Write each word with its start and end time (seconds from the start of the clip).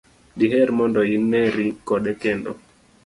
diher 0.37 0.69
mondo 0.77 1.01
ineri 1.15 1.67
kode 1.87 2.11
kendo? 2.21 2.51